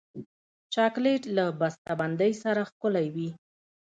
چاکلېټ 0.73 1.23
له 1.37 1.45
بسته 1.59 1.91
بندۍ 1.99 2.31
سره 2.43 2.61
ښکلی 2.69 3.07
وي. 3.15 3.29